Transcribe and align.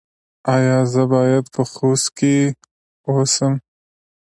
ایا 0.55 0.77
زه 0.93 1.03
باید 1.13 1.45
په 1.53 1.61
خوست 1.71 2.07
کې 2.17 2.35
اوسم؟ 3.09 3.53